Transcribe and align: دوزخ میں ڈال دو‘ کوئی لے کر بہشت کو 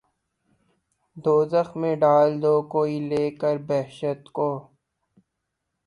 دوزخ 1.17 1.67
میں 1.77 1.95
ڈال 1.95 2.29
دو‘ 2.41 2.55
کوئی 2.73 2.99
لے 3.09 3.23
کر 3.41 3.55
بہشت 3.67 4.21
کو 4.31 4.49